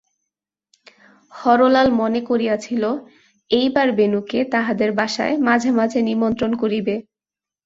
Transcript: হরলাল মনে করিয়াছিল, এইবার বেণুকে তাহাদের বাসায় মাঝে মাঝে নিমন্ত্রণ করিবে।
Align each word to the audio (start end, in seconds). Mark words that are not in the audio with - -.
হরলাল 1.33 1.87
মনে 1.99 2.21
করিয়াছিল, 2.29 2.83
এইবার 3.51 3.87
বেণুকে 3.97 4.39
তাহাদের 4.53 4.89
বাসায় 4.99 5.35
মাঝে 5.47 5.69
মাঝে 5.79 5.99
নিমন্ত্রণ 6.09 6.51
করিবে। 6.61 6.95